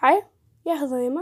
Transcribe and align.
Hej, 0.00 0.20
jeg 0.64 0.78
hedder 0.78 1.06
Emma, 1.06 1.20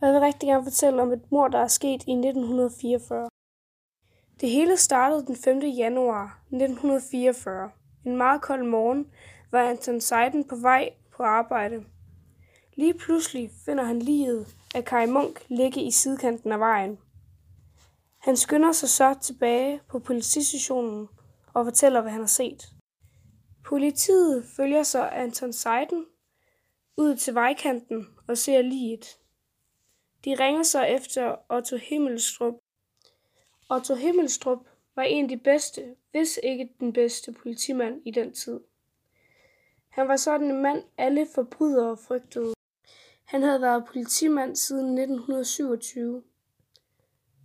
og 0.00 0.06
jeg 0.06 0.12
vil 0.12 0.20
rigtig 0.20 0.46
gerne 0.46 0.64
fortælle 0.64 1.02
om 1.02 1.12
et 1.12 1.32
mord, 1.32 1.52
der 1.52 1.58
er 1.58 1.68
sket 1.68 2.02
i 2.06 2.12
1944. 2.12 3.28
Det 4.40 4.50
hele 4.50 4.76
startede 4.76 5.26
den 5.26 5.36
5. 5.36 5.58
januar 5.58 6.42
1944. 6.46 7.70
En 8.04 8.16
meget 8.16 8.42
kold 8.42 8.64
morgen 8.64 9.06
var 9.50 9.62
Anton 9.62 10.00
Seiden 10.00 10.48
på 10.48 10.56
vej 10.56 10.90
på 11.16 11.22
arbejde. 11.22 11.84
Lige 12.74 12.94
pludselig 12.94 13.50
finder 13.64 13.84
han 13.84 13.98
liget 13.98 14.46
af 14.74 14.84
Kai 14.84 15.06
Munk 15.06 15.44
ligge 15.48 15.82
i 15.82 15.90
sidekanten 15.90 16.52
af 16.52 16.60
vejen. 16.60 16.98
Han 18.18 18.36
skynder 18.36 18.72
sig 18.72 18.88
så 18.88 19.14
tilbage 19.22 19.80
på 19.88 19.98
politistationen 19.98 21.08
og 21.54 21.64
fortæller, 21.64 22.00
hvad 22.00 22.12
han 22.12 22.20
har 22.20 22.26
set. 22.26 22.68
Politiet 23.64 24.44
følger 24.56 24.82
så 24.82 25.02
Anton 25.04 25.52
Seiden 25.52 26.06
ud 26.96 27.16
til 27.16 27.34
vejkanten 27.34 28.06
og 28.26 28.38
ser 28.38 28.62
liget. 28.62 29.18
De 30.24 30.34
ringer 30.34 30.62
så 30.62 30.82
efter 30.82 31.36
Otto 31.48 31.76
Himmelstrup. 31.76 32.54
Otto 33.70 33.94
Himmelstrup 33.94 34.58
var 34.96 35.02
en 35.02 35.24
af 35.24 35.28
de 35.28 35.36
bedste, 35.36 35.96
hvis 36.10 36.38
ikke 36.42 36.74
den 36.80 36.92
bedste 36.92 37.32
politimand 37.32 38.02
i 38.04 38.10
den 38.10 38.32
tid. 38.32 38.60
Han 39.88 40.08
var 40.08 40.16
sådan 40.16 40.50
en 40.50 40.62
mand, 40.62 40.84
alle 40.98 41.26
forbrydere 41.34 41.96
frygtede. 41.96 42.54
Han 43.24 43.42
havde 43.42 43.60
været 43.60 43.86
politimand 43.86 44.56
siden 44.56 44.98
1927. 44.98 46.22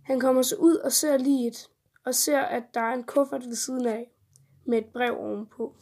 Han 0.04 0.20
kommer 0.20 0.42
så 0.42 0.56
ud 0.56 0.76
og 0.76 0.92
ser 0.92 1.16
liget, 1.16 1.70
og 2.04 2.14
ser, 2.14 2.40
at 2.40 2.62
der 2.74 2.80
er 2.80 2.94
en 2.94 3.04
kuffert 3.04 3.46
ved 3.46 3.54
siden 3.54 3.86
af, 3.86 4.10
med 4.64 4.78
et 4.78 4.86
brev 4.86 5.18
ovenpå. 5.18 5.74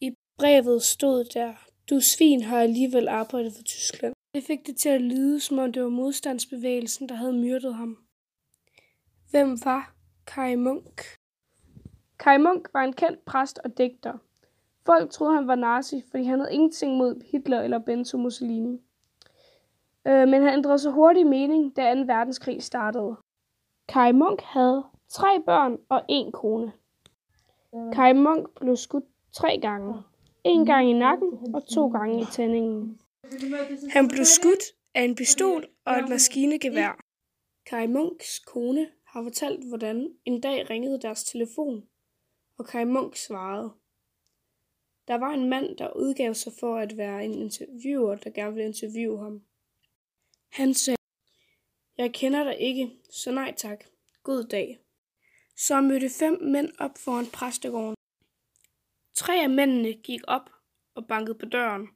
I 0.00 0.16
brevet 0.38 0.82
stod 0.82 1.24
der, 1.24 1.54
du 1.90 2.00
svin 2.00 2.42
har 2.42 2.60
alligevel 2.60 3.08
arbejdet 3.08 3.52
for 3.56 3.62
Tyskland. 3.62 4.14
Det 4.34 4.44
fik 4.44 4.66
det 4.66 4.76
til 4.76 4.88
at 4.88 5.00
lyde, 5.00 5.40
som 5.40 5.58
om 5.58 5.72
det 5.72 5.82
var 5.82 5.88
modstandsbevægelsen, 5.88 7.08
der 7.08 7.14
havde 7.14 7.32
myrdet 7.32 7.74
ham. 7.74 7.98
Hvem 9.30 9.58
var 9.64 9.94
Kai 10.26 10.54
Munk? 10.54 11.02
Kai 12.18 12.38
Munk 12.38 12.68
var 12.72 12.82
en 12.82 12.92
kendt 12.92 13.24
præst 13.24 13.58
og 13.64 13.78
digter. 13.78 14.18
Folk 14.86 15.10
troede, 15.10 15.34
han 15.34 15.48
var 15.48 15.54
nazi, 15.54 16.02
fordi 16.10 16.24
han 16.24 16.38
havde 16.38 16.54
ingenting 16.54 16.96
mod 16.96 17.24
Hitler 17.30 17.60
eller 17.60 17.78
Benito 17.78 18.18
Mussolini. 18.18 18.80
Øh, 20.06 20.28
men 20.28 20.42
han 20.42 20.52
ændrede 20.52 20.78
så 20.78 20.90
hurtigt 20.90 21.28
mening, 21.28 21.76
da 21.76 21.94
2. 21.94 22.00
verdenskrig 22.00 22.62
startede. 22.62 23.16
Kai 23.88 24.12
Munk 24.12 24.40
havde 24.42 24.84
tre 25.08 25.42
børn 25.46 25.78
og 25.88 26.02
en 26.08 26.32
kone. 26.32 26.72
Kai 27.92 28.12
Munk 28.12 28.60
blev 28.60 28.76
skudt 28.76 29.04
tre 29.32 29.58
gange. 29.62 30.02
En 30.44 30.66
gang 30.66 30.90
i 30.90 30.92
nakken 30.92 31.54
og 31.54 31.68
to 31.68 31.88
gange 31.88 32.22
i 32.22 32.24
tændingen. 32.32 33.00
Han 33.90 34.08
blev 34.08 34.24
skudt 34.24 34.64
af 34.94 35.02
en 35.02 35.14
pistol 35.14 35.66
og 35.84 35.98
et 35.98 36.08
maskinegevær. 36.08 37.04
Kai 37.66 37.86
Munks 37.86 38.38
kone 38.38 38.90
har 39.06 39.22
fortalt, 39.22 39.68
hvordan 39.68 40.08
en 40.24 40.40
dag 40.40 40.70
ringede 40.70 41.00
deres 41.00 41.24
telefon, 41.24 41.88
og 42.58 42.66
Kai 42.66 42.84
Munk 42.84 43.16
svarede. 43.16 43.72
Der 45.08 45.14
var 45.14 45.34
en 45.34 45.48
mand, 45.48 45.76
der 45.76 45.96
udgav 45.96 46.34
sig 46.34 46.52
for 46.60 46.76
at 46.76 46.96
være 46.96 47.24
en 47.24 47.34
interviewer, 47.34 48.14
der 48.14 48.30
gerne 48.30 48.54
ville 48.54 48.68
interviewe 48.68 49.18
ham. 49.18 49.42
Han 50.52 50.74
sagde, 50.74 50.98
jeg 51.98 52.12
kender 52.12 52.44
dig 52.44 52.60
ikke, 52.60 52.90
så 53.10 53.32
nej 53.32 53.54
tak. 53.56 53.84
God 54.22 54.44
dag. 54.44 54.78
Så 55.56 55.80
mødte 55.80 56.10
fem 56.18 56.42
mænd 56.42 56.68
op 56.78 56.98
foran 56.98 57.26
præstegården. 57.26 57.94
Tre 59.14 59.42
af 59.42 59.50
mændene 59.50 59.92
gik 59.92 60.20
op 60.26 60.50
og 60.94 61.06
bankede 61.06 61.38
på 61.38 61.46
døren, 61.46 61.88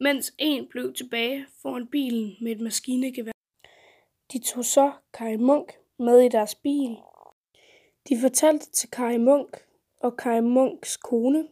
mens 0.00 0.34
en 0.38 0.68
blev 0.68 0.94
tilbage 0.94 1.46
foran 1.62 1.86
bilen 1.86 2.36
med 2.40 2.52
et 2.52 2.60
maskinegevær. 2.60 3.32
De 4.32 4.38
tog 4.38 4.64
så 4.64 4.92
Kai 5.14 5.36
Munk 5.36 5.72
med 5.98 6.20
i 6.20 6.28
deres 6.28 6.54
bil. 6.54 6.96
De 8.08 8.20
fortalte 8.20 8.70
til 8.70 8.90
Kai 8.90 9.16
Munk 9.16 9.56
og 10.00 10.16
Kai 10.16 10.40
Munks 10.40 10.96
kone, 10.96 11.48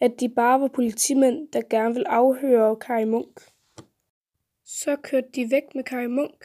at 0.00 0.20
de 0.20 0.28
bare 0.28 0.60
var 0.60 0.68
politimænd, 0.68 1.48
der 1.48 1.62
gerne 1.70 1.94
ville 1.94 2.08
afhøre 2.08 2.76
Kai 2.76 3.04
Munk. 3.04 3.40
Så 4.64 4.96
kørte 4.96 5.28
de 5.34 5.50
væk 5.50 5.74
med 5.74 5.84
Kai 5.84 6.06
Munk 6.06 6.44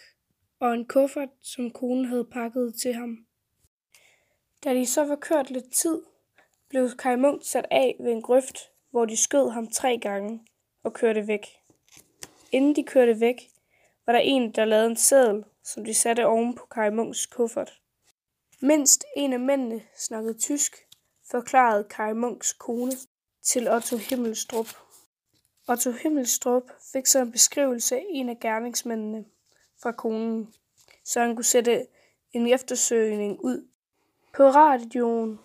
og 0.59 0.73
en 0.73 0.85
kuffert, 0.85 1.29
som 1.41 1.72
konen 1.72 2.06
havde 2.06 2.25
pakket 2.25 2.75
til 2.81 2.94
ham. 2.94 3.25
Da 4.63 4.73
de 4.73 4.85
så 4.85 5.06
var 5.06 5.16
kørt 5.16 5.51
lidt 5.51 5.73
tid, 5.73 6.01
blev 6.71 6.89
Kai 6.97 7.15
Munk 7.15 7.41
sat 7.45 7.65
af 7.71 7.95
ved 7.99 8.11
en 8.11 8.21
grøft, 8.21 8.57
hvor 8.91 9.05
de 9.05 9.17
skød 9.17 9.49
ham 9.49 9.67
tre 9.67 9.97
gange 9.97 10.41
og 10.83 10.93
kørte 10.93 11.27
væk. 11.27 11.47
Inden 12.51 12.75
de 12.75 12.83
kørte 12.83 13.19
væk, 13.19 13.49
var 14.05 14.13
der 14.13 14.19
en, 14.19 14.51
der 14.51 14.65
lavede 14.65 14.89
en 14.89 14.97
seddel, 14.97 15.43
som 15.63 15.85
de 15.85 15.93
satte 15.93 16.25
oven 16.25 16.55
på 16.55 16.65
Kai 16.65 16.89
Munks 16.89 17.25
kuffert. 17.25 17.81
Mindst 18.61 19.05
en 19.15 19.33
af 19.33 19.39
mændene 19.39 19.81
snakkede 19.97 20.33
tysk, 20.33 20.87
forklarede 21.31 21.83
Kai 21.83 22.13
Munks 22.13 22.53
kone 22.53 22.91
til 23.43 23.71
Otto 23.71 23.97
Himmelstrup. 23.97 24.67
Otto 25.69 25.91
Himmelstrup 25.91 26.63
fik 26.93 27.05
så 27.05 27.19
en 27.19 27.31
beskrivelse 27.31 27.95
af 27.95 28.05
en 28.09 28.29
af 28.29 28.39
gerningsmændene 28.39 29.25
fra 29.81 29.91
konen, 29.91 30.53
så 31.03 31.19
han 31.19 31.35
kunne 31.35 31.43
sætte 31.43 31.88
en 32.33 32.47
eftersøgning 32.47 33.39
ud 33.43 33.67
på 34.33 34.43
radioen. 34.43 35.39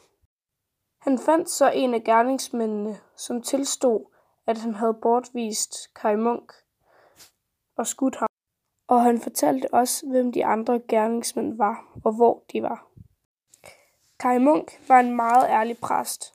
Han 1.06 1.18
fandt 1.18 1.50
så 1.50 1.70
en 1.70 1.94
af 1.94 2.04
gerningsmændene, 2.04 3.00
som 3.16 3.42
tilstod, 3.42 4.04
at 4.46 4.58
han 4.58 4.74
havde 4.74 4.98
bortvist 5.02 5.94
Kai 5.94 6.16
Munk 6.16 6.52
og 7.76 7.86
skudt 7.86 8.16
ham. 8.16 8.28
Og 8.88 9.02
han 9.02 9.20
fortalte 9.20 9.74
også, 9.74 10.06
hvem 10.06 10.32
de 10.32 10.44
andre 10.44 10.80
gerningsmænd 10.88 11.56
var, 11.56 11.98
og 12.04 12.12
hvor 12.12 12.44
de 12.52 12.62
var. 12.62 12.86
Kai 14.18 14.38
Munk 14.38 14.88
var 14.88 15.00
en 15.00 15.16
meget 15.16 15.48
ærlig 15.48 15.78
præst, 15.78 16.34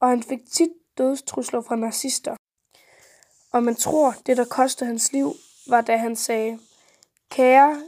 og 0.00 0.08
han 0.08 0.22
fik 0.22 0.40
tit 0.52 0.72
dødstrusler 0.98 1.60
fra 1.60 1.76
nazister. 1.76 2.36
Og 3.52 3.62
man 3.62 3.74
tror, 3.74 4.14
det 4.26 4.36
der 4.36 4.44
kostede 4.44 4.88
hans 4.88 5.12
liv, 5.12 5.32
var 5.68 5.80
da 5.80 5.96
han 5.96 6.16
sagde, 6.16 6.58
Kære, 7.30 7.82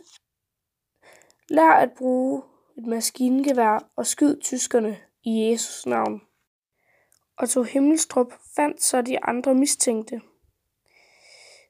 lær 1.48 1.70
at 1.70 1.92
bruge 1.92 2.42
et 2.76 2.86
maskingevær 2.86 3.90
og 3.96 4.06
skyd 4.06 4.40
tyskerne 4.40 5.09
i 5.22 5.50
Jesus 5.50 5.86
navn. 5.86 6.22
Otto 7.42 7.62
Himmelstrup 7.62 8.32
fandt 8.56 8.82
så 8.82 9.02
de 9.02 9.24
andre 9.24 9.54
mistænkte. 9.54 10.20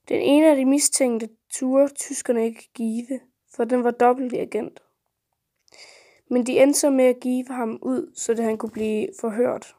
Den 0.09 0.21
ene 0.21 0.51
af 0.51 0.57
de 0.57 0.65
mistænkte 0.65 1.29
turde 1.51 1.95
tyskerne 1.95 2.45
ikke 2.45 2.71
give, 2.75 3.21
for 3.55 3.65
den 3.65 3.85
var 3.85 3.91
dobbeltagent. 3.91 4.83
Men 6.31 6.47
de 6.47 6.59
endte 6.63 6.81
så 6.81 6.91
med 6.91 7.05
at 7.05 7.21
give 7.21 7.47
ham 7.49 7.79
ud, 7.83 8.13
så 8.15 8.35
det 8.35 8.45
han 8.45 8.59
kunne 8.59 8.71
blive 8.71 9.09
forhørt. 9.21 9.77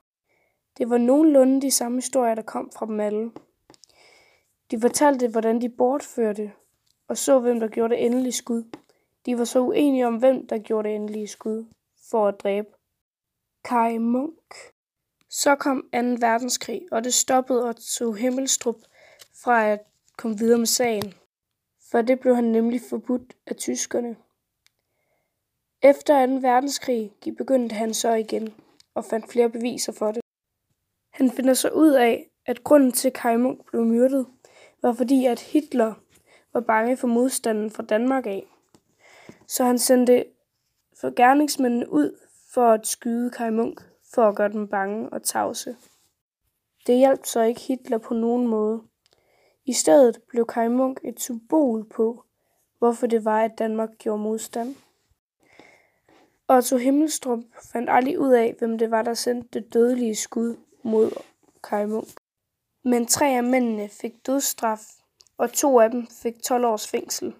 Det 0.77 0.89
var 0.89 0.97
nogenlunde 0.97 1.61
de 1.61 1.71
samme 1.71 1.97
historier, 1.97 2.35
der 2.35 2.41
kom 2.41 2.71
fra 2.77 2.85
dem 2.85 2.99
alle. 2.99 3.31
De 4.71 4.81
fortalte, 4.81 5.27
hvordan 5.27 5.61
de 5.61 5.69
bortførte, 5.69 6.51
og 7.07 7.17
så, 7.17 7.39
hvem 7.39 7.59
der 7.59 7.67
gjorde 7.67 7.95
det 7.95 8.05
endelige 8.05 8.31
skud. 8.31 8.63
De 9.25 9.37
var 9.37 9.43
så 9.43 9.59
uenige 9.59 10.07
om, 10.07 10.17
hvem 10.17 10.47
der 10.47 10.57
gjorde 10.57 10.89
det 10.89 10.95
endelige 10.95 11.27
skud 11.27 11.65
for 12.09 12.27
at 12.27 12.39
dræbe. 12.39 12.67
Kai 13.63 13.97
Munk. 13.97 14.55
Så 15.29 15.55
kom 15.55 15.89
2. 15.93 15.99
verdenskrig, 15.99 16.81
og 16.91 17.03
det 17.03 17.13
stoppede 17.13 17.69
Otto 17.69 18.11
Himmelstrup 18.11 18.75
fra 19.43 19.67
at 19.67 19.79
komme 20.17 20.37
videre 20.37 20.57
med 20.57 20.65
sagen, 20.65 21.13
for 21.91 22.01
det 22.01 22.19
blev 22.19 22.35
han 22.35 22.43
nemlig 22.43 22.81
forbudt 22.89 23.33
af 23.47 23.55
tyskerne. 23.55 24.15
Efter 25.81 26.25
2. 26.25 26.33
verdenskrig 26.33 27.11
begyndte 27.37 27.75
han 27.75 27.93
så 27.93 28.13
igen 28.13 28.53
og 28.93 29.05
fandt 29.05 29.31
flere 29.31 29.49
beviser 29.49 29.91
for 29.91 30.11
det. 30.11 30.21
Han 31.09 31.31
finder 31.31 31.53
så 31.53 31.69
ud 31.69 31.91
af, 31.91 32.29
at 32.45 32.63
grunden 32.63 32.91
til, 32.91 33.07
at 33.07 33.13
Kai 33.13 33.37
Munk 33.37 33.65
blev 33.65 33.85
myrdet, 33.85 34.27
var 34.81 34.93
fordi, 34.93 35.25
at 35.25 35.39
Hitler 35.39 35.93
var 36.53 36.61
bange 36.61 36.97
for 36.97 37.07
modstanden 37.07 37.71
fra 37.71 37.83
Danmark 37.83 38.25
af. 38.25 38.47
Så 39.47 39.63
han 39.63 39.79
sendte 39.79 40.25
for 41.01 41.15
gerningsmændene 41.15 41.89
ud 41.89 42.17
for 42.53 42.71
at 42.71 42.87
skyde 42.87 43.29
Kai 43.29 43.49
Munk, 43.49 43.81
for 44.13 44.27
at 44.27 44.35
gøre 44.35 44.49
dem 44.49 44.67
bange 44.67 45.09
og 45.09 45.23
tavse. 45.23 45.75
Det 46.87 46.97
hjalp 46.97 47.25
så 47.25 47.41
ikke 47.41 47.61
Hitler 47.61 47.97
på 47.97 48.13
nogen 48.13 48.47
måde. 48.47 48.81
I 49.65 49.73
stedet 49.73 50.21
blev 50.27 50.45
Kai 50.45 50.67
Munk 50.67 50.99
et 51.03 51.19
symbol 51.21 51.89
på, 51.89 52.23
hvorfor 52.77 53.07
det 53.07 53.25
var, 53.25 53.41
at 53.41 53.57
Danmark 53.57 53.89
gjorde 53.97 54.23
modstand. 54.23 54.75
Otto 56.49 56.77
Himmelstrup 56.77 57.39
fandt 57.71 57.89
aldrig 57.89 58.19
ud 58.19 58.33
af, 58.33 58.55
hvem 58.59 58.77
det 58.77 58.91
var, 58.91 59.01
der 59.01 59.13
sendte 59.13 59.59
det 59.59 59.73
dødelige 59.73 60.15
skud 60.15 60.55
mod 60.83 61.11
Kai 61.63 61.85
Munk. 61.85 62.07
Men 62.83 63.05
tre 63.05 63.27
af 63.27 63.43
mændene 63.43 63.89
fik 63.89 64.25
dødsstraf, 64.25 64.81
og 65.37 65.53
to 65.53 65.79
af 65.79 65.91
dem 65.91 66.07
fik 66.07 66.43
12 66.43 66.65
års 66.65 66.87
fængsel. 66.87 67.33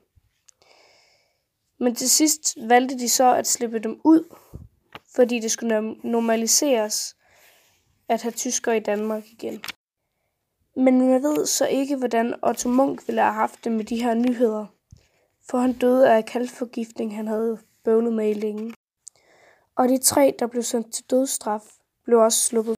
Men 1.78 1.96
til 1.96 2.10
sidst 2.10 2.58
valgte 2.70 3.00
de 3.00 3.10
så 3.10 3.36
at 3.36 3.48
slippe 3.48 3.80
dem 3.80 4.02
ud, 4.04 4.36
fordi 5.16 5.40
det 5.40 5.52
skulle 5.52 5.96
normaliseres 6.04 7.16
at 8.10 8.22
have 8.22 8.32
tyskere 8.32 8.78
i 8.78 8.80
Danmark 8.80 9.24
igen. 9.32 9.64
Men 10.76 11.02
man 11.02 11.24
ved 11.24 11.46
så 11.46 11.68
ikke, 11.68 11.96
hvordan 11.96 12.36
Otto 12.44 12.70
Munk 12.70 13.08
ville 13.08 13.22
have 13.22 13.34
haft 13.34 13.64
det 13.64 13.72
med 13.72 13.86
de 13.86 14.04
her 14.04 14.14
nyheder, 14.14 14.66
for 15.50 15.58
han 15.58 15.74
døde 15.74 16.12
af 16.12 16.26
kalkforgiftning, 16.26 17.16
han 17.16 17.28
havde 17.28 17.60
bøvlet 17.84 18.14
med 18.14 18.30
i 18.30 18.34
længe. 18.34 18.74
Og 19.76 19.90
de 19.90 19.98
tre, 19.98 20.36
der 20.40 20.48
blev 20.48 20.64
sendt 20.64 20.94
til 20.94 21.06
dødsstraf, 21.10 21.64
blev 22.06 22.20
også 22.20 22.40
sluppet 22.40 22.76